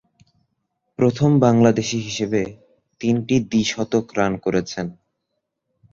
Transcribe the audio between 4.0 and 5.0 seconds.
Run করেছেন।